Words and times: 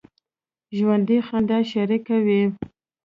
ژوندي 0.77 1.17
خندا 1.27 1.57
شریکه 1.71 2.17
وي 2.25 2.41